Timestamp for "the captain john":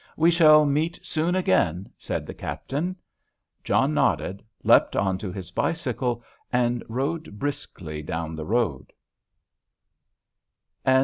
2.25-3.93